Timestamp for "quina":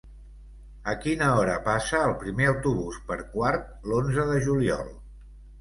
1.03-1.27